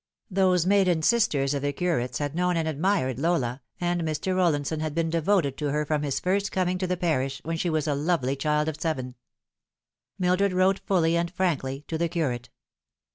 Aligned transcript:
Those 0.31 0.65
maiden 0.65 1.03
sisters 1.03 1.53
of 1.53 1.61
the 1.61 1.71
curate's 1.73 2.17
had 2.17 2.33
known 2.33 2.57
and 2.57 2.67
admired 2.67 3.17
As 3.17 3.17
the 3.17 3.21
Sands 3.21 3.43
Run 3.43 3.43
Down. 3.43 3.59
807 4.01 4.01
Lola, 4.01 4.09
and 4.09 4.09
Mr. 4.09 4.35
Rollinson 4.75 4.79
had 4.79 4.95
been 4.95 5.09
devoted 5.11 5.57
to 5.57 5.69
her 5.69 5.85
from 5.85 6.01
his 6.01 6.19
first 6.19 6.51
coining 6.51 6.79
to 6.79 6.87
the 6.87 6.97
parish, 6.97 7.39
when 7.43 7.55
she 7.57 7.69
was 7.69 7.85
a 7.87 7.93
lovely 7.93 8.35
child 8.35 8.67
of 8.67 8.81
seven. 8.81 9.13
Mildred 10.17 10.53
wrote 10.53 10.79
fully 10.79 11.15
and 11.15 11.29
frankly 11.29 11.85
to 11.87 11.99
the 11.99 12.09
curate. 12.09 12.49